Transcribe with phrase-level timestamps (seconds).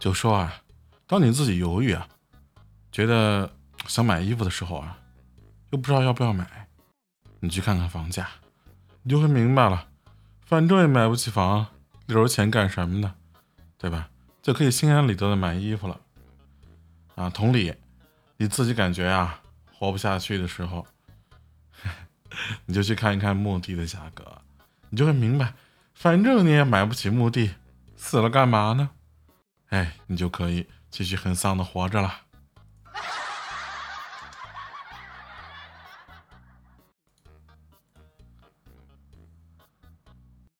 [0.00, 0.62] 就说啊，
[1.06, 2.08] 当你自己犹豫啊，
[2.90, 3.52] 觉得
[3.86, 4.98] 想买衣服的时候啊，
[5.70, 6.66] 又不知道要不要买，
[7.38, 8.26] 你去看看房价，
[9.02, 9.88] 你就会明白了。
[10.46, 11.66] 反正也买不起房，
[12.06, 13.14] 留着钱干什么呢？
[13.76, 14.08] 对吧？
[14.42, 16.00] 就可以心安理得的买衣服了。
[17.14, 17.74] 啊，同理，
[18.38, 19.42] 你自己感觉啊
[19.78, 20.86] 活不下去的时候，
[22.64, 24.24] 你就去看一看墓地的价格，
[24.88, 25.52] 你就会明白，
[25.92, 27.54] 反正你也买不起墓地，
[27.96, 28.88] 死了干嘛呢？
[29.70, 32.22] 哎，你就可以继续很丧的活着了。